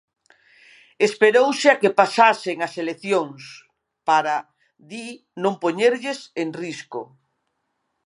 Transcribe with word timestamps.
"Esperouse 1.07 1.67
a 1.73 1.79
que 1.81 1.95
pasasen 1.99 2.57
as 2.67 2.73
eleccións" 2.83 3.41
para, 4.07 4.35
di, 4.89 5.07
non 5.43 5.53
poñerlles 5.63 6.19
"en 6.41 6.49
risco". 6.61 7.01